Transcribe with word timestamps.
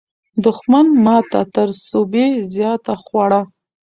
دښمن 0.43 0.87
ماته 1.05 1.41
تر 1.55 1.69
سوبې 1.87 2.25
زیاته 2.53 2.93
خوړه. 3.03 3.41